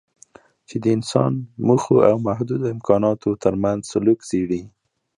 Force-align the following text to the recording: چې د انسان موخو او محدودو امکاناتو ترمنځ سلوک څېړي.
چې 0.67 0.75
د 0.83 0.85
انسان 0.97 1.31
موخو 1.65 1.95
او 2.09 2.15
محدودو 2.27 2.71
امکاناتو 2.75 3.29
ترمنځ 3.43 3.81
سلوک 3.91 4.19
څېړي. 4.29 4.61